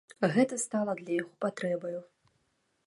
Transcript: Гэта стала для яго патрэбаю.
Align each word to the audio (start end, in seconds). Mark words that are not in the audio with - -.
Гэта 0.35 0.55
стала 0.61 0.95
для 1.03 1.13
яго 1.21 1.31
патрэбаю. 1.47 1.99